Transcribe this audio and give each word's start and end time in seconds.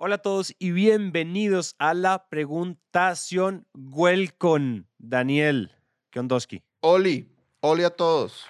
Hola 0.00 0.14
a 0.14 0.18
todos 0.18 0.54
y 0.60 0.70
bienvenidos 0.70 1.74
a 1.80 1.92
la 1.92 2.28
preguntación 2.28 3.66
Welcome, 3.74 4.84
Daniel 4.96 5.72
Kiondoski. 6.10 6.62
Oli, 6.82 7.28
Oli 7.62 7.82
a 7.82 7.90
todos. 7.90 8.46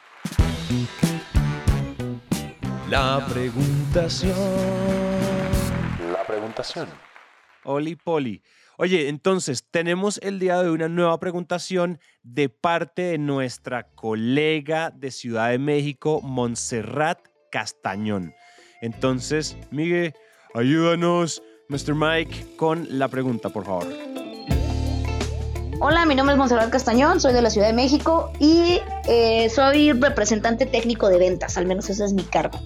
La 2.91 3.27
preguntación. 3.33 4.37
La 6.13 6.23
preguntación. 6.27 6.87
Oli 7.65 7.96
Poli. 7.96 8.43
Oye, 8.77 9.09
entonces 9.09 9.65
tenemos 9.71 10.19
el 10.23 10.41
día 10.41 10.59
de 10.61 10.69
hoy 10.69 10.75
una 10.75 10.91
nueva 10.91 11.19
preguntación 11.19 11.99
de 12.23 12.51
parte 12.51 13.01
de 13.01 13.17
nuestra 13.17 13.85
colega 13.95 14.91
de 14.91 15.11
Ciudad 15.11 15.49
de 15.49 15.59
México, 15.59 16.21
Montserrat 16.21 17.27
Castañón. 17.51 18.35
Entonces, 18.83 19.57
Miguel, 19.71 20.12
ayúdanos, 20.55 21.43
Mr. 21.69 21.95
Mike, 21.95 22.57
con 22.57 22.87
la 22.99 23.09
pregunta, 23.09 23.49
por 23.49 23.64
favor. 23.64 23.86
Hola, 25.81 26.07
mi 26.07 26.17
nombre 26.17 26.32
es 26.35 26.39
Montserrat 26.39 26.71
Castañón, 26.71 27.21
soy 27.21 27.32
de 27.32 27.41
la 27.41 27.50
Ciudad 27.50 27.68
de 27.68 27.72
México 27.72 28.32
y 28.41 28.81
eh, 29.07 29.49
soy 29.49 29.93
representante 29.93 30.67
técnico 30.67 31.08
de 31.08 31.19
ventas, 31.19 31.57
al 31.57 31.67
menos 31.67 31.89
ese 31.89 32.05
es 32.05 32.12
mi 32.12 32.25
cargo. 32.25 32.58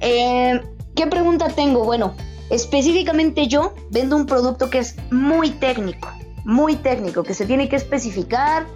Eh, 0.00 0.60
¿Qué 0.94 1.06
pregunta 1.08 1.48
tengo? 1.48 1.84
Bueno, 1.84 2.14
específicamente 2.50 3.48
yo 3.48 3.74
vendo 3.90 4.14
un 4.14 4.26
producto 4.26 4.70
que 4.70 4.78
es 4.78 4.94
muy 5.10 5.50
técnico, 5.50 6.08
muy 6.44 6.76
técnico, 6.76 7.24
que 7.24 7.34
se 7.34 7.46
tiene 7.46 7.68
que 7.68 7.76
especificar, 7.76 8.66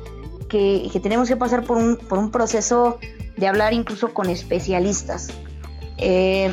que, 0.48 0.88
que 0.92 0.98
tenemos 0.98 1.28
que 1.28 1.36
pasar 1.36 1.64
por 1.64 1.76
un, 1.76 1.96
por 1.96 2.18
un, 2.18 2.32
proceso 2.32 2.98
de 3.36 3.46
hablar 3.46 3.72
incluso 3.72 4.12
con 4.12 4.30
especialistas. 4.30 5.28
Eh, 5.98 6.52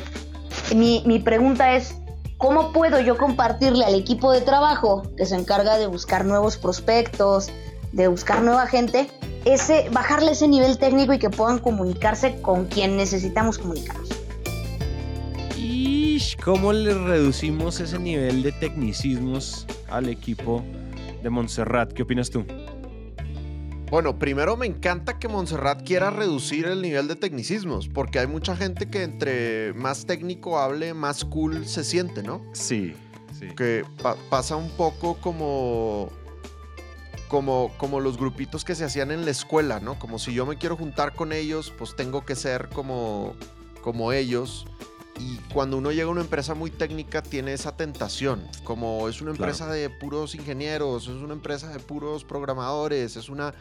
mi, 0.76 1.04
mi 1.06 1.20
pregunta 1.20 1.76
es, 1.76 1.96
¿cómo 2.38 2.72
puedo 2.72 3.00
yo 3.00 3.18
compartirle 3.18 3.86
al 3.86 3.96
equipo 3.96 4.32
de 4.32 4.42
trabajo 4.42 5.04
que 5.18 5.26
se 5.26 5.36
encarga 5.36 5.78
de 5.78 5.88
buscar 5.88 6.26
nuevos 6.26 6.58
prospectos, 6.58 7.50
de 7.92 8.08
buscar 8.08 8.42
nueva 8.42 8.68
gente, 8.68 9.08
ese, 9.46 9.90
bajarle 9.92 10.32
ese 10.32 10.48
nivel 10.48 10.78
técnico 10.78 11.14
y 11.14 11.20
que 11.20 11.30
puedan 11.30 11.60
comunicarse 11.60 12.42
con 12.42 12.66
quien 12.66 12.98
necesitamos 12.98 13.58
comunicarnos? 13.58 14.10
¿Y 15.58 16.20
cómo 16.44 16.74
le 16.74 16.94
reducimos 16.94 17.80
ese 17.80 18.00
nivel 18.00 18.44
de 18.44 18.52
tecnicismos 18.52 19.68
al 19.90 20.10
equipo 20.10 20.64
de 21.22 21.30
Montserrat? 21.30 21.92
¿Qué 21.94 22.04
opinas 22.04 22.30
tú? 22.30 22.46
Bueno, 23.92 24.18
primero 24.18 24.56
me 24.56 24.66
encanta 24.66 25.20
que 25.20 25.28
Montserrat 25.28 25.86
quiera 25.86 26.12
reducir 26.12 26.66
el 26.66 26.82
nivel 26.82 27.10
de 27.10 27.18
tecnicismos, 27.18 27.90
porque 27.90 28.20
hay 28.20 28.28
mucha 28.28 28.56
gente 28.56 28.88
que 28.90 29.04
entre 29.04 29.74
más 29.74 30.06
técnico 30.06 30.58
hable, 30.58 30.94
más 30.94 31.26
cool 31.26 31.68
se 31.68 31.84
siente, 31.84 32.24
¿no? 32.24 32.42
Sí, 32.54 32.96
sí. 33.38 33.48
Que 33.54 33.84
pa 34.02 34.16
pasa 34.30 34.56
un 34.56 34.70
poco 34.70 35.16
como, 35.16 36.10
como, 37.28 37.74
como 37.78 38.00
los 38.00 38.16
grupitos 38.18 38.64
que 38.64 38.76
se 38.76 38.86
hacían 38.86 39.12
en 39.12 39.26
la 39.26 39.32
escuela, 39.32 39.82
¿no? 39.82 40.00
Como 40.00 40.20
si 40.20 40.34
yo 40.34 40.46
me 40.46 40.58
quiero 40.58 40.78
juntar 40.78 41.14
con 41.14 41.34
ellos, 41.34 41.74
pues 41.78 41.94
tengo 41.94 42.26
que 42.26 42.38
ser 42.38 42.70
como, 42.70 43.36
como 43.82 44.14
ellos. 44.14 44.68
Y 45.20 45.36
cuando 45.54 45.78
uno 45.78 45.92
llega 45.92 46.06
a 46.06 46.12
una 46.12 46.22
empresa 46.22 46.56
muy 46.56 46.72
técnica, 46.72 47.22
tiene 47.22 47.52
esa 47.52 47.76
tentación. 47.76 48.48
Como 48.64 49.10
es 49.10 49.22
una 49.22 49.32
empresa 49.32 49.66
claro. 49.66 49.74
de 49.74 49.90
puros 49.90 50.34
ingenieros, 50.34 51.04
es 51.04 51.22
una 51.22 51.34
empresa 51.34 51.68
de 51.68 51.80
puros 51.80 52.24
programadores, 52.24 53.18
es 53.18 53.28
una 53.28 53.54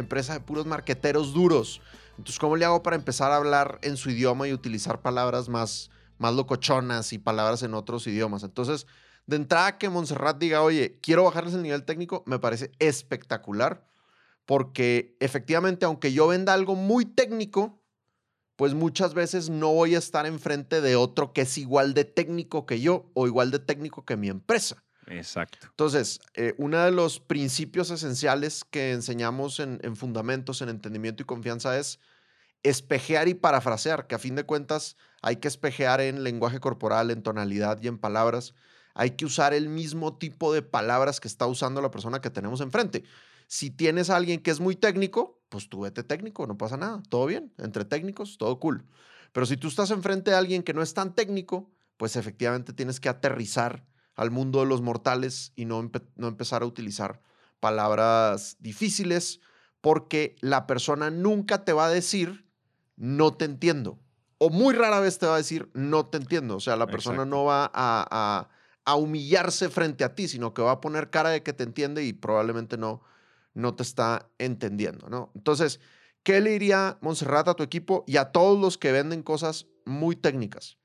empresa 0.00 0.34
de 0.34 0.40
puros 0.40 0.66
marqueteros 0.66 1.32
duros. 1.32 1.80
Entonces, 2.12 2.38
¿cómo 2.38 2.56
le 2.56 2.64
hago 2.64 2.82
para 2.82 2.96
empezar 2.96 3.32
a 3.32 3.36
hablar 3.36 3.78
en 3.82 3.96
su 3.96 4.10
idioma 4.10 4.48
y 4.48 4.52
utilizar 4.52 5.02
palabras 5.02 5.48
más, 5.48 5.90
más 6.18 6.34
locochonas 6.34 7.12
y 7.12 7.18
palabras 7.18 7.62
en 7.62 7.74
otros 7.74 8.06
idiomas? 8.06 8.42
Entonces, 8.42 8.86
de 9.26 9.36
entrada 9.36 9.78
que 9.78 9.88
Montserrat 9.88 10.38
diga, 10.38 10.62
oye, 10.62 10.98
quiero 11.02 11.24
bajarles 11.24 11.54
el 11.54 11.62
nivel 11.62 11.84
técnico, 11.84 12.22
me 12.26 12.38
parece 12.38 12.72
espectacular, 12.78 13.86
porque 14.46 15.16
efectivamente, 15.20 15.84
aunque 15.84 16.12
yo 16.12 16.28
venda 16.28 16.54
algo 16.54 16.74
muy 16.74 17.04
técnico, 17.04 17.78
pues 18.56 18.74
muchas 18.74 19.14
veces 19.14 19.50
no 19.50 19.72
voy 19.72 19.94
a 19.94 19.98
estar 19.98 20.26
enfrente 20.26 20.80
de 20.80 20.96
otro 20.96 21.32
que 21.32 21.42
es 21.42 21.58
igual 21.58 21.94
de 21.94 22.04
técnico 22.04 22.66
que 22.66 22.80
yo 22.80 23.10
o 23.14 23.26
igual 23.26 23.50
de 23.50 23.60
técnico 23.60 24.04
que 24.04 24.16
mi 24.16 24.28
empresa. 24.28 24.82
Exacto. 25.10 25.66
Entonces, 25.70 26.20
eh, 26.34 26.54
uno 26.58 26.78
de 26.78 26.90
los 26.90 27.20
principios 27.20 27.90
esenciales 27.90 28.64
que 28.64 28.92
enseñamos 28.92 29.60
en, 29.60 29.80
en, 29.82 29.96
fundamentos, 29.96 30.62
en 30.62 30.68
entendimiento 30.68 31.22
y 31.22 31.26
confianza 31.26 31.78
es 31.78 31.98
espejear 32.62 33.28
y 33.28 33.34
parafrasear, 33.34 34.06
que 34.06 34.14
a 34.14 34.18
fin 34.18 34.34
de 34.34 34.44
cuentas 34.44 34.96
hay 35.22 35.36
que 35.36 35.48
espejear 35.48 36.00
en 36.00 36.22
lenguaje 36.24 36.60
corporal, 36.60 37.10
en 37.10 37.22
tonalidad 37.22 37.80
y 37.82 37.88
en 37.88 37.98
palabras. 37.98 38.54
Hay 38.94 39.12
que 39.12 39.24
usar 39.24 39.54
el 39.54 39.68
mismo 39.68 40.16
tipo 40.16 40.52
de 40.52 40.62
palabras 40.62 41.20
que 41.20 41.28
está 41.28 41.46
usando 41.46 41.80
la 41.80 41.90
persona 41.90 42.20
que 42.20 42.30
tenemos 42.30 42.60
enfrente. 42.60 43.04
Si 43.46 43.70
tienes 43.70 44.10
a 44.10 44.16
alguien 44.16 44.40
que 44.40 44.50
es 44.50 44.60
muy 44.60 44.76
técnico, 44.76 45.40
pues 45.48 45.68
tú 45.68 45.80
vete 45.80 46.02
técnico, 46.02 46.46
no 46.46 46.58
pasa 46.58 46.76
nada, 46.76 47.02
todo 47.08 47.26
bien. 47.26 47.52
Entre 47.58 47.84
técnicos, 47.84 48.36
todo 48.38 48.58
cool. 48.58 48.84
Pero 49.32 49.46
si 49.46 49.56
tú 49.56 49.68
estás 49.68 49.90
enfrente 49.90 50.32
de 50.32 50.36
alguien 50.36 50.62
que 50.62 50.74
no 50.74 50.82
es 50.82 50.94
tan 50.94 51.14
técnico, 51.14 51.70
pues 51.96 52.16
efectivamente 52.16 52.72
tienes 52.72 53.00
que 53.00 53.08
aterrizar 53.08 53.84
al 54.18 54.32
mundo 54.32 54.58
de 54.58 54.66
los 54.66 54.82
mortales 54.82 55.52
y 55.54 55.64
no, 55.64 55.78
empe 55.78 56.02
no, 56.16 56.26
empezar 56.26 56.62
a 56.62 56.66
utilizar 56.66 57.22
palabras 57.60 58.56
difíciles 58.58 59.40
porque 59.80 60.34
la 60.40 60.66
persona 60.66 61.08
nunca 61.08 61.64
te 61.64 61.72
va 61.72 61.86
a 61.86 61.90
decir 61.90 62.44
no 62.96 63.34
te 63.34 63.44
entiendo. 63.44 64.00
O 64.38 64.50
muy 64.50 64.74
rara 64.74 64.98
vez 64.98 65.20
te 65.20 65.26
va 65.26 65.34
a 65.34 65.38
decir 65.38 65.70
no 65.72 66.06
te 66.06 66.18
entiendo. 66.18 66.56
O 66.56 66.60
sea, 66.60 66.74
la 66.74 66.88
persona 66.88 67.18
Exacto. 67.18 67.36
no 67.36 67.44
va 67.44 67.66
a, 67.66 67.70
a, 67.72 68.48
a, 68.84 68.94
humillarse 68.96 69.68
frente 69.68 70.02
a 70.02 70.16
ti, 70.16 70.26
sino 70.26 70.52
que 70.52 70.62
va 70.62 70.72
a 70.72 70.80
poner 70.80 71.10
cara 71.10 71.30
de 71.30 71.44
que 71.44 71.52
te 71.52 71.62
entiende 71.62 72.04
y 72.04 72.12
probablemente 72.12 72.76
no, 72.76 73.02
no 73.54 73.76
te 73.76 73.84
está 73.84 74.28
entendiendo, 74.38 75.08
¿no? 75.08 75.30
Entonces, 75.36 75.78
¿qué 76.24 76.40
le 76.40 76.50
diría 76.50 76.98
Montserrat 77.02 77.46
a 77.46 77.54
tu 77.54 77.62
equipo 77.62 78.02
y 78.08 78.16
a 78.16 78.32
todos 78.32 78.58
los 78.58 78.78
que 78.78 78.90
venden 78.90 79.22
cosas 79.22 79.68
muy 79.84 80.16
técnicas? 80.16 80.77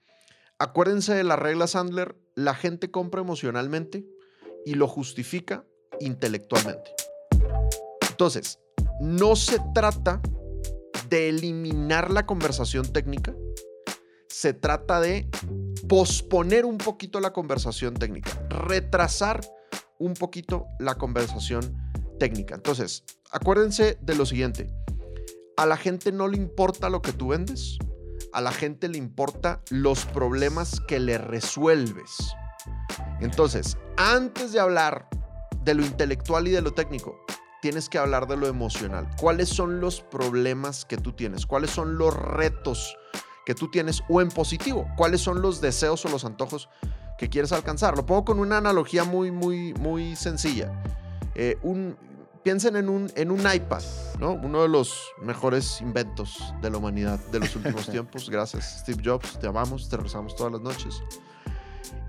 Acuérdense 0.63 1.13
de 1.13 1.25
la 1.25 1.35
regla 1.35 1.67
Sandler, 1.67 2.15
la 2.35 2.55
gente 2.55 2.89
compra 2.89 3.19
emocionalmente 3.19 4.05
y 4.65 4.75
lo 4.75 4.87
justifica 4.87 5.65
intelectualmente. 5.99 6.89
Entonces, 8.09 8.61
no 9.01 9.35
se 9.35 9.59
trata 9.75 10.21
de 11.09 11.27
eliminar 11.27 12.11
la 12.11 12.25
conversación 12.25 12.93
técnica, 12.93 13.35
se 14.29 14.53
trata 14.53 15.01
de 15.01 15.27
posponer 15.89 16.63
un 16.63 16.77
poquito 16.77 17.19
la 17.19 17.33
conversación 17.33 17.95
técnica, 17.95 18.31
retrasar 18.47 19.41
un 19.99 20.13
poquito 20.13 20.67
la 20.79 20.95
conversación 20.95 21.77
técnica. 22.19 22.55
Entonces, 22.55 23.03
acuérdense 23.31 23.97
de 24.01 24.15
lo 24.15 24.25
siguiente, 24.25 24.73
a 25.57 25.65
la 25.65 25.75
gente 25.75 26.13
no 26.13 26.29
le 26.29 26.37
importa 26.37 26.89
lo 26.89 27.01
que 27.01 27.11
tú 27.11 27.27
vendes, 27.27 27.77
a 28.33 28.41
la 28.41 28.51
gente 28.51 28.87
le 28.87 28.97
importa 28.97 29.61
los 29.69 30.05
problemas 30.05 30.79
que 30.87 30.99
le 30.99 31.17
resuelves. 31.17 32.35
Entonces, 33.19 33.77
antes 33.97 34.51
de 34.51 34.59
hablar 34.59 35.07
de 35.63 35.75
lo 35.75 35.85
intelectual 35.85 36.47
y 36.47 36.51
de 36.51 36.61
lo 36.61 36.73
técnico, 36.73 37.23
tienes 37.61 37.87
que 37.87 37.97
hablar 37.97 38.27
de 38.27 38.35
lo 38.35 38.47
emocional. 38.47 39.07
¿Cuáles 39.17 39.49
son 39.49 39.79
los 39.79 40.01
problemas 40.01 40.83
que 40.83 40.97
tú 40.97 41.13
tienes? 41.13 41.45
¿Cuáles 41.45 41.69
son 41.69 41.97
los 41.97 42.13
retos 42.13 42.97
que 43.45 43.55
tú 43.55 43.69
tienes? 43.71 44.03
O 44.09 44.19
en 44.19 44.29
positivo, 44.29 44.85
¿cuáles 44.97 45.21
son 45.21 45.41
los 45.41 45.61
deseos 45.61 46.03
o 46.05 46.09
los 46.09 46.25
antojos 46.25 46.67
que 47.17 47.29
quieres 47.29 47.53
alcanzar? 47.53 47.95
Lo 47.95 48.05
pongo 48.05 48.25
con 48.25 48.39
una 48.39 48.57
analogía 48.57 49.05
muy, 49.05 49.31
muy, 49.31 49.73
muy 49.75 50.15
sencilla. 50.15 50.83
Eh, 51.35 51.57
un, 51.63 51.95
piensen 52.43 52.75
en 52.75 52.89
un, 52.89 53.11
en 53.15 53.31
un 53.31 53.39
iPad, 53.39 53.81
¿no? 54.19 54.33
Uno 54.33 54.61
de 54.61 54.67
los 54.67 54.93
mejores 55.21 55.79
inventos 55.81 56.53
de 56.61 56.69
la 56.69 56.77
humanidad 56.77 57.19
de 57.31 57.39
los 57.39 57.55
últimos 57.55 57.87
tiempos. 57.91 58.29
Gracias, 58.29 58.79
Steve 58.81 59.01
Jobs. 59.03 59.39
Te 59.39 59.47
amamos, 59.47 59.89
te 59.89 59.97
rezamos 59.97 60.35
todas 60.35 60.53
las 60.53 60.61
noches. 60.61 61.01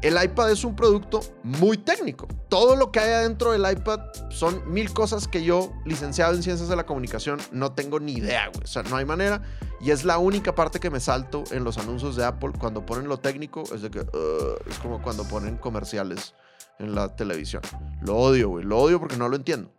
El 0.03 0.23
iPad 0.23 0.51
es 0.51 0.65
un 0.65 0.77
producto 0.77 1.21
muy 1.43 1.79
técnico. 1.79 2.29
Todo 2.49 2.77
lo 2.77 2.93
que 2.93 3.01
hay 3.01 3.11
adentro 3.13 3.53
del 3.53 3.71
iPad 3.71 4.01
son 4.29 4.71
mil 4.71 4.93
cosas 4.93 5.27
que 5.27 5.43
yo, 5.43 5.73
licenciado 5.87 6.35
en 6.35 6.43
ciencias 6.43 6.69
de 6.69 6.77
la 6.77 6.85
comunicación, 6.85 7.41
no 7.53 7.73
tengo 7.73 7.99
ni 8.01 8.13
idea, 8.13 8.49
güey. 8.49 8.65
O 8.65 8.67
sea, 8.67 8.83
no 8.83 8.97
hay 8.97 9.07
manera. 9.07 9.43
Y 9.81 9.93
es 9.93 10.05
la 10.05 10.19
única 10.19 10.55
parte 10.55 10.79
que 10.79 10.91
me 10.91 11.01
salto 11.01 11.45
en 11.53 11.65
los 11.65 11.79
anuncios 11.79 12.17
de 12.17 12.25
Apple 12.25 12.53
cuando 12.59 12.85
ponen 12.85 13.09
lo 13.09 13.19
técnico. 13.19 13.63
Es 13.75 13.81
de 13.81 13.91
que 13.91 14.01
uh, 14.01 14.69
es 14.69 14.79
como 14.81 15.01
cuando 15.01 15.25
ponen 15.25 15.57
comerciales 15.57 16.35
en 16.79 16.95
la 16.95 17.17
televisión. 17.17 17.63
Lo 18.03 18.17
odio, 18.17 18.51
güey. 18.51 18.65
Lo 18.65 18.79
odio 18.79 19.01
porque 19.01 19.17
no 19.17 19.29
lo 19.29 19.37
entiendo 19.37 19.71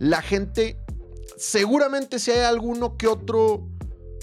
la 0.00 0.22
gente, 0.22 0.82
seguramente 1.36 2.18
si 2.18 2.30
hay 2.30 2.40
alguno 2.40 2.96
que 2.96 3.06
otro 3.06 3.68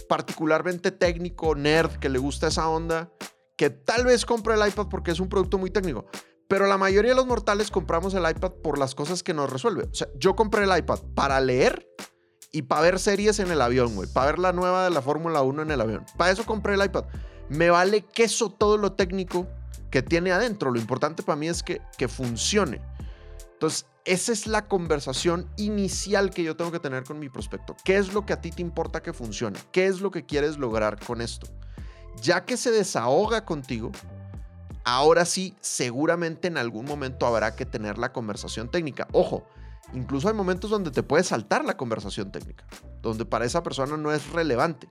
particularmente 0.09 0.91
técnico, 0.91 1.53
nerd, 1.53 1.97
que 1.99 2.09
le 2.09 2.17
gusta 2.17 2.47
esa 2.47 2.67
onda, 2.67 3.11
que 3.55 3.69
tal 3.69 4.03
vez 4.03 4.25
compre 4.25 4.55
el 4.55 4.67
iPad 4.67 4.87
porque 4.89 5.11
es 5.11 5.19
un 5.19 5.29
producto 5.29 5.59
muy 5.59 5.69
técnico. 5.69 6.05
Pero 6.47 6.65
la 6.65 6.79
mayoría 6.79 7.11
de 7.11 7.15
los 7.15 7.27
mortales 7.27 7.69
compramos 7.69 8.15
el 8.15 8.27
iPad 8.27 8.53
por 8.63 8.79
las 8.79 8.95
cosas 8.95 9.21
que 9.21 9.35
nos 9.35 9.51
resuelve. 9.51 9.83
O 9.83 9.93
sea, 9.93 10.07
yo 10.17 10.35
compré 10.35 10.63
el 10.63 10.75
iPad 10.75 10.99
para 11.13 11.39
leer 11.41 11.87
y 12.51 12.63
para 12.63 12.81
ver 12.81 12.97
series 12.99 13.39
en 13.39 13.51
el 13.51 13.61
avión, 13.61 13.93
güey. 13.93 14.11
Para 14.11 14.31
ver 14.31 14.39
la 14.39 14.53
nueva 14.53 14.83
de 14.85 14.89
la 14.89 15.03
Fórmula 15.03 15.43
1 15.43 15.61
en 15.61 15.71
el 15.71 15.81
avión. 15.81 16.05
Para 16.17 16.31
eso 16.31 16.43
compré 16.43 16.73
el 16.73 16.83
iPad. 16.83 17.05
Me 17.49 17.69
vale 17.69 18.01
queso 18.01 18.49
todo 18.49 18.77
lo 18.77 18.93
técnico 18.93 19.47
que 19.91 20.01
tiene 20.01 20.31
adentro. 20.31 20.71
Lo 20.71 20.79
importante 20.79 21.21
para 21.21 21.35
mí 21.35 21.47
es 21.47 21.61
que, 21.61 21.81
que 21.99 22.07
funcione. 22.07 22.81
Entonces, 23.53 23.85
esa 24.07 24.31
es 24.31 24.47
la 24.47 24.69
conversación 24.69 25.49
inicial 25.57 26.29
que 26.29 26.41
yo 26.41 26.55
tengo 26.55 26.71
que 26.71 26.79
tener 26.79 27.03
con 27.03 27.19
mi 27.19 27.27
prospecto. 27.27 27.75
¿Qué 27.83 27.97
es 27.97 28.13
lo 28.13 28.25
que 28.25 28.31
a 28.31 28.39
ti 28.39 28.51
te 28.51 28.61
importa 28.61 29.03
que 29.03 29.11
funcione? 29.11 29.59
¿Qué 29.73 29.85
es 29.85 29.99
lo 29.99 30.11
que 30.11 30.25
quieres 30.25 30.57
lograr 30.57 30.97
con 31.05 31.19
esto? 31.19 31.47
Ya 32.21 32.45
que 32.45 32.55
se 32.55 32.71
desahoga 32.71 33.43
contigo, 33.43 33.91
ahora 34.85 35.25
sí, 35.25 35.55
seguramente 35.59 36.47
en 36.47 36.57
algún 36.57 36.85
momento 36.85 37.27
habrá 37.27 37.57
que 37.57 37.65
tener 37.65 37.97
la 37.97 38.13
conversación 38.13 38.71
técnica. 38.71 39.09
Ojo, 39.11 39.45
incluso 39.93 40.29
hay 40.29 40.33
momentos 40.33 40.71
donde 40.71 40.91
te 40.91 41.03
puede 41.03 41.25
saltar 41.25 41.65
la 41.65 41.75
conversación 41.75 42.31
técnica, 42.31 42.65
donde 43.01 43.25
para 43.25 43.43
esa 43.43 43.61
persona 43.61 43.97
no 43.97 44.13
es 44.13 44.31
relevante. 44.31 44.87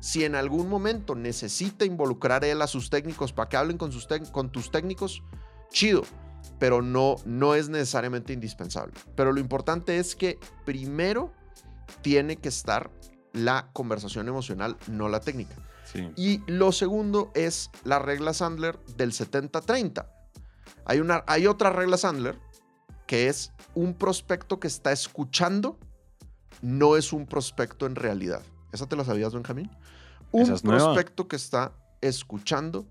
Si 0.00 0.22
en 0.22 0.34
algún 0.34 0.68
momento 0.68 1.14
necesita 1.14 1.86
involucrar 1.86 2.44
él 2.44 2.60
a 2.60 2.66
sus 2.66 2.90
técnicos 2.90 3.32
para 3.32 3.48
que 3.48 3.56
hablen 3.56 3.78
con, 3.78 3.90
sus 3.90 4.06
con 4.30 4.52
tus 4.52 4.70
técnicos, 4.70 5.22
chido, 5.70 6.02
pero 6.58 6.82
no, 6.82 7.16
no 7.24 7.54
es 7.54 7.68
necesariamente 7.68 8.32
indispensable. 8.32 8.92
Pero 9.16 9.32
lo 9.32 9.40
importante 9.40 9.98
es 9.98 10.14
que 10.14 10.38
primero 10.64 11.32
tiene 12.02 12.36
que 12.36 12.48
estar 12.48 12.90
la 13.32 13.70
conversación 13.72 14.28
emocional, 14.28 14.76
no 14.88 15.08
la 15.08 15.20
técnica. 15.20 15.54
Y 16.16 16.42
lo 16.46 16.70
segundo 16.70 17.32
es 17.34 17.70
la 17.82 17.98
regla 17.98 18.32
Sandler 18.32 18.78
del 18.96 19.12
70-30. 19.12 20.06
Hay, 20.84 21.00
una, 21.00 21.24
hay 21.26 21.48
otra 21.48 21.70
regla 21.70 21.96
Sandler 21.96 22.38
que 23.06 23.26
es 23.28 23.52
un 23.74 23.94
prospecto 23.94 24.60
que 24.60 24.68
está 24.68 24.92
escuchando 24.92 25.78
no 26.62 26.96
es 26.96 27.12
un 27.12 27.26
prospecto 27.26 27.86
en 27.86 27.96
realidad. 27.96 28.42
¿Esa 28.72 28.86
te 28.86 28.96
la 28.96 29.04
sabías, 29.04 29.34
Benjamín? 29.34 29.70
Un 30.30 30.58
prospecto 30.60 31.26
que 31.26 31.36
está 31.36 31.72
escuchando 32.00 32.86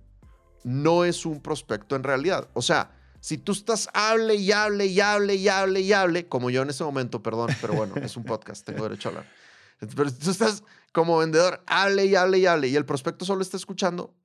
no 0.64 1.06
es 1.06 1.26
un 1.26 1.40
prospecto 1.40 1.96
en 1.96 2.04
realidad. 2.04 2.50
O 2.54 2.62
sea, 2.62 2.92
si 3.22 3.38
tú 3.38 3.52
estás 3.52 3.90
hable 3.94 4.36
y 4.36 4.52
hable 4.52 4.86
y 4.86 5.00
hable 5.00 5.36
y 5.36 5.48
hable 5.48 5.82
y 5.82 5.94
hable, 5.94 6.28
como 6.28 6.50
yo 6.50 6.62
en 6.62 6.70
ese 6.70 6.84
momento, 6.84 7.22
perdón, 7.22 7.50
pero 7.62 7.74
bueno, 7.74 7.96
es 7.96 8.16
un 8.18 8.24
podcast, 8.24 8.66
tengo 8.66 8.84
derecho 8.84 9.10
a 9.10 9.12
hablar. 9.12 9.32
Pero 9.80 10.12
tú 10.12 10.32
estás 10.32 10.64
como 10.92 11.18
vendedor, 11.18 11.64
hable 11.68 12.06
y 12.06 12.16
hable 12.16 12.40
y 12.40 12.46
hable, 12.46 12.68
y 12.68 12.76
el 12.76 12.86
prospecto 12.86 13.26
solo 13.26 13.42
está 13.42 13.58
escuchando, 13.58 14.16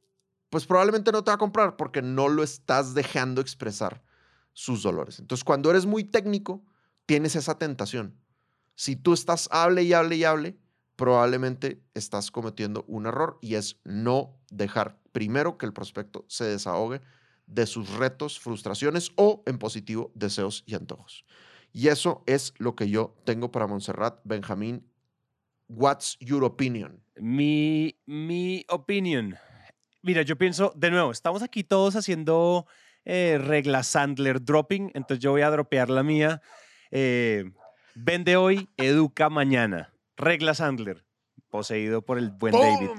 pues 0.50 0.66
probablemente 0.66 1.12
no 1.12 1.24
te 1.24 1.30
va 1.30 1.34
a 1.34 1.38
comprar 1.38 1.76
porque 1.76 2.02
no 2.02 2.28
lo 2.28 2.42
estás 2.42 2.94
dejando 2.94 3.40
expresar 3.40 4.02
sus 4.52 4.82
dolores. 4.82 5.18
Entonces, 5.18 5.44
cuando 5.44 5.70
eres 5.70 5.86
muy 5.86 6.04
técnico, 6.04 6.64
tienes 7.06 7.36
esa 7.36 7.58
tentación. 7.58 8.16
Si 8.76 8.96
tú 8.96 9.12
estás 9.12 9.48
hable 9.50 9.82
y 9.82 9.92
hable 9.92 10.16
y 10.16 10.24
hable, 10.24 10.56
probablemente 10.96 11.82
estás 11.94 12.30
cometiendo 12.30 12.84
un 12.86 13.06
error 13.06 13.38
y 13.40 13.56
es 13.56 13.80
no 13.84 14.38
dejar 14.50 15.00
primero 15.12 15.58
que 15.58 15.66
el 15.66 15.72
prospecto 15.72 16.24
se 16.28 16.44
desahogue 16.44 17.00
de 17.46 17.66
sus 17.66 17.90
retos, 17.94 18.38
frustraciones 18.40 19.12
o, 19.16 19.42
en 19.46 19.58
positivo, 19.58 20.10
deseos 20.14 20.64
y 20.66 20.74
antojos. 20.74 21.24
Y 21.72 21.88
eso 21.88 22.22
es 22.26 22.54
lo 22.58 22.76
que 22.76 22.88
yo 22.88 23.16
tengo 23.24 23.50
para 23.50 23.66
Montserrat 23.66 24.20
Benjamín 24.24 24.86
What's 25.68 26.16
your 26.20 26.44
opinion? 26.44 27.02
Mi, 27.16 27.96
mi 28.06 28.64
opinion. 28.68 29.36
Mira, 30.02 30.22
yo 30.22 30.36
pienso, 30.36 30.72
de 30.76 30.90
nuevo, 30.90 31.10
estamos 31.10 31.42
aquí 31.42 31.64
todos 31.64 31.96
haciendo 31.96 32.66
eh, 33.04 33.38
regla 33.42 33.82
Sandler 33.82 34.44
dropping, 34.44 34.90
entonces 34.94 35.20
yo 35.20 35.30
voy 35.30 35.40
a 35.40 35.50
dropear 35.50 35.88
la 35.88 36.02
mía. 36.02 36.42
Eh, 36.90 37.50
vende 37.94 38.36
hoy, 38.36 38.68
educa 38.76 39.30
mañana. 39.30 39.94
Regla 40.16 40.54
Sandler, 40.54 41.04
poseído 41.48 42.02
por 42.02 42.18
el 42.18 42.30
buen 42.30 42.52
David. 42.52 42.90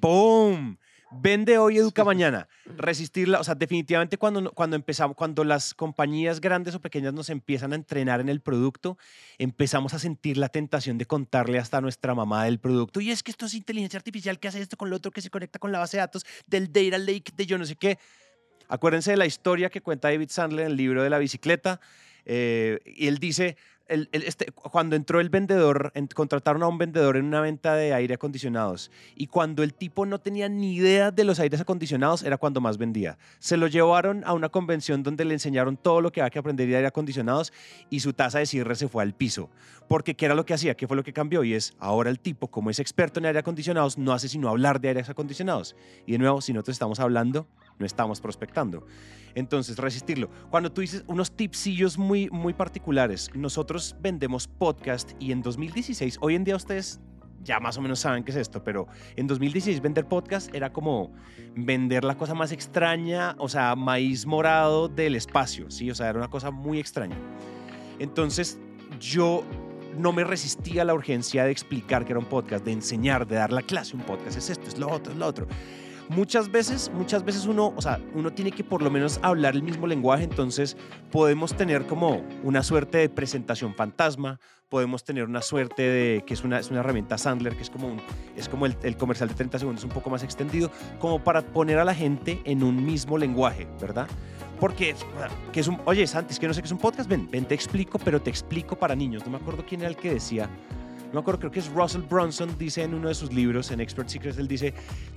¡Pum! 0.00 0.76
Vende 1.12 1.58
hoy, 1.58 1.76
educa 1.76 2.04
mañana. 2.04 2.48
Resistirla, 2.64 3.40
o 3.40 3.44
sea, 3.44 3.56
definitivamente 3.56 4.16
cuando, 4.16 4.52
cuando 4.52 4.76
empezamos, 4.76 5.16
cuando 5.16 5.42
las 5.42 5.74
compañías 5.74 6.40
grandes 6.40 6.74
o 6.76 6.80
pequeñas 6.80 7.12
nos 7.12 7.30
empiezan 7.30 7.72
a 7.72 7.76
entrenar 7.76 8.20
en 8.20 8.28
el 8.28 8.40
producto, 8.40 8.96
empezamos 9.36 9.92
a 9.92 9.98
sentir 9.98 10.36
la 10.36 10.48
tentación 10.48 10.98
de 10.98 11.06
contarle 11.06 11.58
hasta 11.58 11.78
a 11.78 11.80
nuestra 11.80 12.14
mamá 12.14 12.44
del 12.44 12.60
producto. 12.60 13.00
Y 13.00 13.10
es 13.10 13.24
que 13.24 13.32
esto 13.32 13.46
es 13.46 13.54
inteligencia 13.54 13.98
artificial 13.98 14.38
que 14.38 14.46
hace 14.46 14.60
esto 14.60 14.76
con 14.76 14.88
lo 14.88 14.96
otro, 14.96 15.10
que 15.10 15.20
se 15.20 15.30
conecta 15.30 15.58
con 15.58 15.72
la 15.72 15.80
base 15.80 15.96
de 15.96 16.02
datos 16.02 16.24
del 16.46 16.72
data 16.72 16.98
lake, 16.98 17.32
de 17.36 17.46
yo 17.46 17.58
no 17.58 17.64
sé 17.64 17.74
qué. 17.74 17.98
Acuérdense 18.68 19.10
de 19.10 19.16
la 19.16 19.26
historia 19.26 19.68
que 19.68 19.80
cuenta 19.80 20.08
David 20.08 20.28
Sandler 20.30 20.66
en 20.66 20.70
el 20.72 20.76
libro 20.76 21.02
de 21.02 21.10
la 21.10 21.18
bicicleta. 21.18 21.80
Eh, 22.24 22.78
y 22.84 23.08
él 23.08 23.18
dice, 23.18 23.56
este, 24.12 24.52
cuando 24.52 24.94
entró 24.94 25.20
el 25.20 25.30
vendedor, 25.30 25.92
contrataron 26.14 26.62
a 26.62 26.68
un 26.68 26.78
vendedor 26.78 27.16
en 27.16 27.24
una 27.24 27.40
venta 27.40 27.74
de 27.74 27.92
aire 27.92 28.14
acondicionados 28.14 28.90
y 29.16 29.26
cuando 29.26 29.62
el 29.62 29.74
tipo 29.74 30.06
no 30.06 30.20
tenía 30.20 30.48
ni 30.48 30.74
idea 30.74 31.10
de 31.10 31.24
los 31.24 31.40
aires 31.40 31.60
acondicionados 31.60 32.22
era 32.22 32.36
cuando 32.36 32.60
más 32.60 32.78
vendía. 32.78 33.18
Se 33.40 33.56
lo 33.56 33.66
llevaron 33.66 34.22
a 34.24 34.32
una 34.32 34.48
convención 34.48 35.02
donde 35.02 35.24
le 35.24 35.34
enseñaron 35.34 35.76
todo 35.76 36.00
lo 36.00 36.12
que 36.12 36.20
había 36.20 36.30
que 36.30 36.38
aprender 36.38 36.68
de 36.68 36.76
aire 36.76 36.86
acondicionados 36.86 37.52
y 37.90 38.00
su 38.00 38.12
tasa 38.12 38.38
de 38.38 38.46
cierre 38.46 38.76
se 38.76 38.88
fue 38.88 39.02
al 39.02 39.14
piso. 39.14 39.50
Porque 39.88 40.14
¿qué 40.14 40.26
era 40.26 40.36
lo 40.36 40.46
que 40.46 40.54
hacía? 40.54 40.76
¿Qué 40.76 40.86
fue 40.86 40.96
lo 40.96 41.02
que 41.02 41.12
cambió? 41.12 41.42
Y 41.42 41.54
es, 41.54 41.74
ahora 41.80 42.10
el 42.10 42.20
tipo, 42.20 42.46
como 42.46 42.70
es 42.70 42.78
experto 42.78 43.18
en 43.18 43.26
aire 43.26 43.40
acondicionados, 43.40 43.98
no 43.98 44.12
hace 44.12 44.28
sino 44.28 44.48
hablar 44.48 44.80
de 44.80 44.88
aires 44.88 45.10
acondicionados. 45.10 45.74
Y 46.06 46.12
de 46.12 46.18
nuevo, 46.18 46.40
si 46.40 46.52
nosotros 46.52 46.76
estamos 46.76 47.00
hablando, 47.00 47.48
no 47.80 47.86
estamos 47.86 48.20
prospectando. 48.20 48.86
Entonces, 49.34 49.78
resistirlo. 49.78 50.30
Cuando 50.50 50.70
tú 50.70 50.82
dices 50.82 51.02
unos 51.08 51.32
tipsillos 51.32 51.98
muy, 51.98 52.28
muy 52.30 52.52
particulares, 52.52 53.30
nosotros 53.34 53.96
vendemos 54.00 54.46
podcast 54.46 55.12
y 55.18 55.32
en 55.32 55.42
2016, 55.42 56.18
hoy 56.20 56.36
en 56.36 56.44
día 56.44 56.56
ustedes 56.56 57.00
ya 57.42 57.58
más 57.58 57.78
o 57.78 57.80
menos 57.80 58.00
saben 58.00 58.22
qué 58.22 58.32
es 58.32 58.36
esto, 58.36 58.62
pero 58.62 58.86
en 59.16 59.26
2016 59.26 59.80
vender 59.80 60.06
podcast 60.06 60.54
era 60.54 60.74
como 60.74 61.10
vender 61.56 62.04
la 62.04 62.16
cosa 62.16 62.34
más 62.34 62.52
extraña, 62.52 63.34
o 63.38 63.48
sea, 63.48 63.74
maíz 63.76 64.26
morado 64.26 64.88
del 64.88 65.16
espacio, 65.16 65.70
¿sí? 65.70 65.90
O 65.90 65.94
sea, 65.94 66.10
era 66.10 66.18
una 66.18 66.28
cosa 66.28 66.50
muy 66.50 66.78
extraña. 66.78 67.16
Entonces, 67.98 68.58
yo 69.00 69.42
no 69.96 70.12
me 70.12 70.22
resistía 70.22 70.82
a 70.82 70.84
la 70.84 70.92
urgencia 70.92 71.44
de 71.44 71.50
explicar 71.50 72.04
que 72.04 72.12
era 72.12 72.18
un 72.18 72.26
podcast, 72.26 72.62
de 72.62 72.72
enseñar, 72.72 73.26
de 73.26 73.36
dar 73.36 73.52
la 73.52 73.62
clase, 73.62 73.96
un 73.96 74.02
podcast 74.02 74.36
es 74.36 74.50
esto, 74.50 74.68
es 74.68 74.78
lo 74.78 74.90
otro, 74.90 75.12
es 75.12 75.18
lo 75.18 75.26
otro 75.26 75.46
muchas 76.10 76.50
veces, 76.50 76.90
muchas 76.92 77.24
veces 77.24 77.46
uno, 77.46 77.72
o 77.76 77.80
sea, 77.80 78.00
uno 78.14 78.32
tiene 78.32 78.50
que 78.50 78.64
por 78.64 78.82
lo 78.82 78.90
menos 78.90 79.20
hablar 79.22 79.54
el 79.54 79.62
mismo 79.62 79.86
lenguaje, 79.86 80.24
entonces 80.24 80.76
podemos 81.10 81.56
tener 81.56 81.86
como 81.86 82.22
una 82.42 82.62
suerte 82.64 82.98
de 82.98 83.08
presentación 83.08 83.74
fantasma, 83.74 84.40
podemos 84.68 85.04
tener 85.04 85.24
una 85.24 85.40
suerte 85.40 85.82
de, 85.82 86.24
que 86.26 86.34
es 86.34 86.42
una, 86.42 86.58
es 86.58 86.70
una 86.70 86.80
herramienta 86.80 87.16
Sandler, 87.16 87.54
que 87.54 87.62
es 87.62 87.70
como, 87.70 87.86
un, 87.86 88.00
es 88.36 88.48
como 88.48 88.66
el, 88.66 88.96
comercial 88.96 89.28
de 89.28 89.36
30 89.36 89.60
segundos, 89.60 89.84
un 89.84 89.90
poco 89.90 90.10
más 90.10 90.24
extendido, 90.24 90.70
como 90.98 91.22
para 91.22 91.42
poner 91.42 91.78
a 91.78 91.84
la 91.84 91.94
gente 91.94 92.40
en 92.44 92.64
un 92.64 92.84
mismo 92.84 93.16
lenguaje, 93.16 93.68
¿verdad? 93.80 94.08
Porque, 94.58 94.94
que 95.52 95.60
es 95.60 95.70
oye, 95.86 96.06
Santi, 96.06 96.32
es 96.32 96.40
que 96.40 96.46
no 96.46 96.52
sé 96.52 96.60
qué 96.60 96.66
es 96.66 96.72
un 96.72 96.78
podcast, 96.78 97.08
ven, 97.08 97.30
ven, 97.30 97.46
te 97.46 97.54
explico, 97.54 97.98
pero 97.98 98.20
te 98.20 98.28
explico 98.28 98.76
para 98.76 98.94
niños. 98.94 99.24
No 99.24 99.30
me 99.30 99.38
acuerdo 99.38 99.64
quién 99.66 99.80
era 99.80 99.88
el 99.88 99.96
que 99.96 100.12
decía, 100.12 100.50
no 101.10 101.14
me 101.14 101.20
acuerdo, 101.20 101.40
creo 101.40 101.50
que 101.50 101.58
es 101.58 101.68
Russell 101.72 102.02
Brunson, 102.02 102.56
dice 102.56 102.84
en 102.84 102.94
uno 102.94 103.08
de 103.08 103.14
sus 103.14 103.32
libros, 103.32 103.72
en 103.72 103.80
Expert 103.80 104.08
Secrets, 104.08 104.38
él 104.38 104.46
dice, 104.46 104.74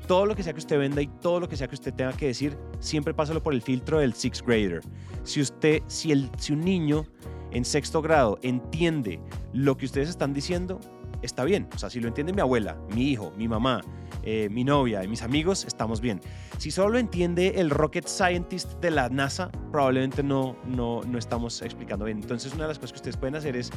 todo 0.07 0.25
lo 0.25 0.35
que 0.35 0.41
sea 0.41 0.51
que 0.51 0.59
usted 0.59 0.79
venda 0.79 1.01
y 1.03 1.07
todo 1.07 1.39
lo 1.39 1.47
que 1.47 1.55
sea 1.55 1.67
que 1.67 1.75
usted 1.75 1.93
tenga 1.93 2.13
que 2.13 2.27
decir, 2.27 2.57
siempre 2.79 3.13
pásalo 3.13 3.43
por 3.43 3.53
el 3.53 3.62
filtro 3.62 4.00
del 4.00 4.13
sixth 4.13 4.43
grader. 4.43 4.81
Si 5.23 5.39
usted, 5.39 5.83
si, 5.85 6.12
el, 6.12 6.31
si 6.38 6.53
un 6.53 6.62
niño 6.62 7.05
en 7.51 7.63
sexto 7.63 8.01
grado 8.01 8.39
entiende 8.41 9.19
lo 9.53 9.77
que 9.77 9.85
ustedes 9.85 10.09
están 10.09 10.33
diciendo, 10.33 10.79
está 11.24 11.44
bien. 11.44 11.68
O 11.75 11.80
sea, 11.80 11.89
si 11.89 12.00
lo 12.00 12.08
entiende 12.08 12.34
mi 12.34 12.42
abuela, 12.42 12.77
mi 12.94 13.10
hijo, 13.10 13.34
mi 13.38 13.48
mamá, 13.48 13.82
eh, 14.24 14.50
mi 14.51 14.63
novia 14.63 15.03
y 15.03 15.08
mis 15.08 15.24
amigos, 15.24 15.65
estamos 15.65 16.01
bien. 16.01 16.22
Si 16.58 16.72
solo 16.72 16.89
lo 16.89 17.00
entiende 17.00 17.56
el 17.58 17.70
rocket 17.70 18.08
scientist 18.08 18.74
de 18.80 18.92
la 18.92 19.10
NASA, 19.10 19.51
probablemente 19.72 20.24
no, 20.24 20.56
no, 20.65 21.01
no 21.03 21.18
estamos 21.18 21.62
explicando 21.62 22.06
bien. 22.06 22.20
Entonces, 22.20 22.53
una 22.53 22.63
de 22.63 22.70
las 22.70 22.80
cosas 22.80 22.94
que 22.94 22.98
ustedes 22.98 23.18
pueden 23.18 23.36
hacer 23.36 23.56
es 23.56 23.72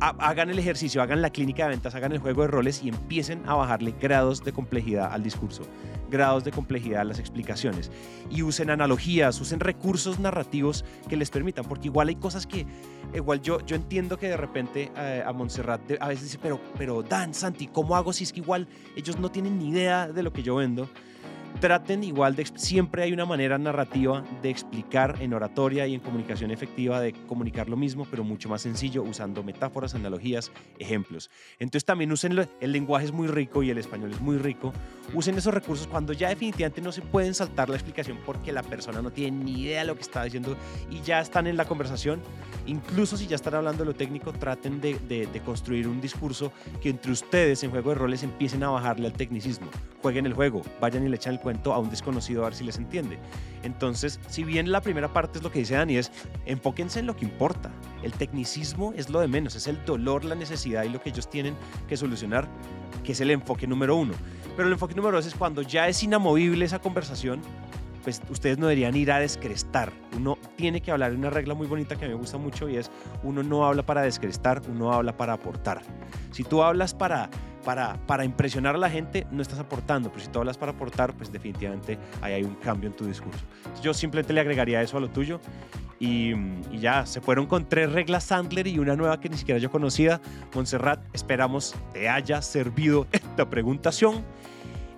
hagan 0.00 0.50
el 0.50 0.58
ejercicio, 0.58 1.02
hagan 1.02 1.22
la 1.22 1.30
clínica 1.30 1.64
de 1.64 1.70
ventas, 1.70 1.94
hagan 1.94 2.12
el 2.12 2.18
juego 2.18 2.42
de 2.42 2.48
roles 2.48 2.82
y 2.82 2.88
empiecen 2.88 3.42
a 3.46 3.54
bajarle 3.54 3.94
grados 4.00 4.42
de 4.44 4.52
complejidad 4.52 5.12
al 5.12 5.22
discurso, 5.22 5.62
grados 6.10 6.44
de 6.44 6.50
complejidad 6.50 7.02
a 7.02 7.04
las 7.04 7.18
explicaciones 7.18 7.90
y 8.30 8.42
usen 8.42 8.70
analogías, 8.70 9.40
usen 9.40 9.60
recursos 9.60 10.18
narrativos 10.18 10.84
que 11.08 11.16
les 11.16 11.30
permitan, 11.30 11.64
porque 11.64 11.88
igual 11.88 12.08
hay 12.08 12.16
cosas 12.16 12.46
que, 12.46 12.66
igual 13.14 13.40
yo, 13.40 13.64
yo 13.64 13.76
entiendo 13.76 14.18
que 14.18 14.28
de 14.28 14.36
repente 14.36 14.90
eh, 14.96 15.22
a 15.24 15.32
Montserrat 15.32 15.80
a 16.00 16.08
veces 16.08 16.24
dice, 16.24 16.38
pero, 16.42 16.60
pero 16.76 17.02
Dan, 17.02 17.34
Santi, 17.34 17.66
¿cómo 17.66 17.96
hago 17.96 18.12
si 18.12 18.24
es 18.24 18.32
que 18.32 18.40
igual 18.40 18.68
ellos 18.96 19.18
no 19.18 19.30
tienen 19.30 19.58
ni 19.58 19.68
idea 19.70 20.08
de 20.08 20.22
lo 20.22 20.32
que 20.32 20.42
yo 20.42 20.56
vendo? 20.56 20.88
Traten 21.60 22.04
igual 22.04 22.36
de 22.36 22.44
siempre 22.54 23.02
hay 23.02 23.12
una 23.12 23.24
manera 23.24 23.58
narrativa 23.58 24.24
de 24.42 24.50
explicar 24.50 25.16
en 25.20 25.32
oratoria 25.34 25.86
y 25.86 25.94
en 25.94 26.00
comunicación 26.00 26.50
efectiva 26.50 27.00
de 27.00 27.12
comunicar 27.12 27.68
lo 27.68 27.76
mismo, 27.76 28.06
pero 28.10 28.24
mucho 28.24 28.48
más 28.48 28.62
sencillo 28.62 29.02
usando 29.02 29.42
metáforas, 29.42 29.94
analogías, 29.94 30.52
ejemplos. 30.78 31.30
Entonces 31.58 31.84
también 31.84 32.12
usen 32.12 32.34
el 32.60 32.72
lenguaje 32.72 33.06
es 33.06 33.12
muy 33.12 33.28
rico 33.28 33.62
y 33.62 33.70
el 33.70 33.78
español 33.78 34.12
es 34.12 34.20
muy 34.20 34.38
rico. 34.38 34.72
Usen 35.12 35.36
esos 35.36 35.54
recursos 35.54 35.86
cuando 35.86 36.12
ya 36.12 36.28
definitivamente 36.28 36.80
no 36.80 36.92
se 36.92 37.02
pueden 37.02 37.34
saltar 37.34 37.68
la 37.68 37.76
explicación 37.76 38.18
porque 38.24 38.52
la 38.52 38.62
persona 38.62 39.02
no 39.02 39.10
tiene 39.10 39.44
ni 39.44 39.62
idea 39.62 39.80
de 39.80 39.86
lo 39.86 39.94
que 39.94 40.02
está 40.02 40.24
diciendo 40.24 40.56
y 40.90 41.00
ya 41.02 41.20
están 41.20 41.46
en 41.46 41.56
la 41.56 41.66
conversación. 41.66 42.20
Incluso 42.66 43.16
si 43.16 43.26
ya 43.26 43.36
están 43.36 43.54
hablando 43.54 43.84
de 43.84 43.90
lo 43.90 43.94
técnico, 43.94 44.32
traten 44.32 44.80
de, 44.80 44.94
construir 45.44 45.86
un 45.88 46.00
discurso 46.00 46.52
que 46.80 46.88
entre 46.88 47.12
ustedes 47.12 47.62
en 47.62 47.70
juego 47.70 47.90
de 47.90 47.96
roles 47.96 48.22
empiecen 48.22 48.62
a 48.62 48.70
bajarle 48.70 49.06
al 49.06 49.12
tecnicismo. 49.12 49.68
Jueguen 50.02 50.26
el 50.26 50.34
juego, 50.34 50.62
vayan 50.80 51.04
y 51.04 51.08
le 51.08 51.16
echan 51.16 51.34
el 51.34 51.40
cuento 51.44 51.72
a 51.74 51.78
un 51.78 51.90
desconocido 51.90 52.42
a 52.42 52.46
ver 52.46 52.54
si 52.54 52.64
les 52.64 52.78
entiende. 52.78 53.18
Entonces, 53.62 54.18
si 54.28 54.42
bien 54.42 54.72
la 54.72 54.80
primera 54.80 55.12
parte 55.12 55.38
es 55.38 55.44
lo 55.44 55.52
que 55.52 55.60
dice 55.60 55.74
Dani, 55.74 55.96
es 55.96 56.10
enfóquense 56.46 57.00
en 57.00 57.06
lo 57.06 57.14
que 57.14 57.24
importa. 57.24 57.70
El 58.02 58.12
tecnicismo 58.12 58.92
es 58.96 59.10
lo 59.10 59.20
de 59.20 59.28
menos, 59.28 59.54
es 59.54 59.68
el 59.68 59.84
dolor, 59.84 60.24
la 60.24 60.34
necesidad 60.34 60.82
y 60.84 60.88
lo 60.88 61.00
que 61.00 61.10
ellos 61.10 61.28
tienen 61.30 61.54
que 61.86 61.96
solucionar, 61.96 62.48
que 63.04 63.12
es 63.12 63.20
el 63.20 63.30
enfoque 63.30 63.66
número 63.66 63.94
uno. 63.94 64.14
Pero 64.56 64.66
el 64.66 64.72
enfoque 64.72 64.94
número 64.94 65.16
dos 65.16 65.26
es 65.26 65.34
cuando 65.34 65.62
ya 65.62 65.86
es 65.86 66.02
inamovible 66.02 66.64
esa 66.64 66.78
conversación, 66.78 67.42
pues 68.02 68.20
ustedes 68.30 68.58
no 68.58 68.66
deberían 68.66 68.94
ir 68.96 69.10
a 69.12 69.18
descrestar. 69.18 69.92
Uno 70.16 70.38
tiene 70.56 70.80
que 70.80 70.90
hablar 70.90 71.12
de 71.12 71.16
una 71.16 71.30
regla 71.30 71.54
muy 71.54 71.66
bonita 71.66 71.96
que 71.96 72.04
a 72.04 72.08
mí 72.08 72.14
me 72.14 72.20
gusta 72.20 72.38
mucho 72.38 72.68
y 72.68 72.76
es 72.76 72.90
uno 73.22 73.42
no 73.42 73.66
habla 73.66 73.84
para 73.84 74.02
descrestar, 74.02 74.62
uno 74.68 74.92
habla 74.92 75.16
para 75.16 75.34
aportar. 75.34 75.82
Si 76.30 76.44
tú 76.44 76.62
hablas 76.62 76.94
para, 76.94 77.30
para, 77.64 77.96
para 78.06 78.24
impresionar 78.24 78.74
a 78.74 78.78
la 78.78 78.90
gente, 78.90 79.26
no 79.30 79.42
estás 79.42 79.58
aportando, 79.58 80.10
pero 80.10 80.24
si 80.24 80.30
tú 80.30 80.38
hablas 80.38 80.58
para 80.58 80.72
aportar, 80.72 81.14
pues 81.14 81.32
definitivamente 81.32 81.98
ahí 82.20 82.34
hay 82.34 82.42
un 82.42 82.54
cambio 82.56 82.88
en 82.88 82.96
tu 82.96 83.06
discurso. 83.06 83.40
Yo 83.82 83.94
simplemente 83.94 84.32
le 84.32 84.40
agregaría 84.40 84.82
eso 84.82 84.96
a 84.96 85.00
lo 85.00 85.10
tuyo 85.10 85.40
y, 85.98 86.34
y, 86.70 86.78
ya 86.80 87.06
se 87.06 87.20
fueron 87.20 87.46
con 87.46 87.68
tres 87.68 87.90
reglas 87.92 88.24
Sandler 88.24 88.66
y 88.66 88.78
una 88.78 88.96
nueva 88.96 89.18
que 89.20 89.28
ni 89.28 89.36
siquiera 89.36 89.58
yo 89.58 89.70
conocía. 89.70 90.20
Montserrat, 90.54 91.00
esperamos 91.12 91.74
te 91.92 92.08
haya 92.08 92.42
servido 92.42 93.06
esta 93.12 93.48
preguntación 93.48 94.24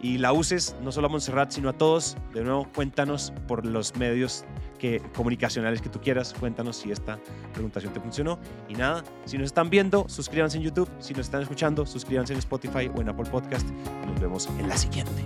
y 0.00 0.18
la 0.18 0.32
uses 0.32 0.76
no 0.82 0.92
solo 0.92 1.06
a 1.06 1.10
Montserrat, 1.10 1.50
sino 1.50 1.68
a 1.68 1.72
todos. 1.72 2.16
De 2.32 2.42
nuevo, 2.42 2.68
cuéntanos 2.74 3.32
por 3.48 3.64
los 3.64 3.96
medios 3.96 4.44
que, 4.78 5.00
comunicacionales 5.14 5.80
que 5.80 5.88
tú 5.88 6.00
quieras, 6.00 6.34
cuéntanos 6.38 6.76
si 6.76 6.90
esta 6.90 7.18
preguntación 7.52 7.92
te 7.92 8.00
funcionó. 8.00 8.38
Y 8.68 8.74
nada, 8.74 9.02
si 9.24 9.38
nos 9.38 9.46
están 9.46 9.70
viendo, 9.70 10.08
suscríbanse 10.08 10.58
en 10.58 10.64
YouTube. 10.64 10.88
Si 10.98 11.14
nos 11.14 11.26
están 11.26 11.42
escuchando, 11.42 11.86
suscríbanse 11.86 12.32
en 12.32 12.38
Spotify 12.40 12.90
o 12.94 13.00
en 13.00 13.08
Apple 13.08 13.30
Podcast. 13.30 13.68
Nos 14.06 14.20
vemos 14.20 14.48
en 14.58 14.68
la 14.68 14.76
siguiente. 14.76 15.24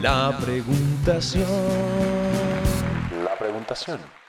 La 0.00 0.36
preguntación. 0.42 1.46
La 3.24 3.38
preguntación. 3.38 4.21